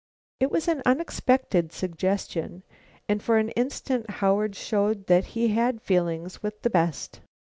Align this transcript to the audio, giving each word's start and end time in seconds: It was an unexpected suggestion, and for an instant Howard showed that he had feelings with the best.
It 0.39 0.49
was 0.49 0.67
an 0.67 0.81
unexpected 0.83 1.71
suggestion, 1.71 2.63
and 3.07 3.21
for 3.21 3.37
an 3.37 3.49
instant 3.49 4.09
Howard 4.09 4.55
showed 4.55 5.05
that 5.05 5.25
he 5.37 5.49
had 5.49 5.79
feelings 5.79 6.41
with 6.41 6.63
the 6.63 6.71
best. 6.71 7.19